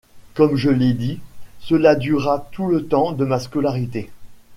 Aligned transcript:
Comme 0.33 0.55
je 0.55 0.71
l’ai 0.71 0.93
dit, 0.93 1.19
cela 1.59 1.93
dura 1.93 2.47
tout 2.53 2.65
le 2.65 2.87
temps 2.87 3.11
de 3.11 3.23
ma 3.23 3.37
scolarité. 3.39 4.09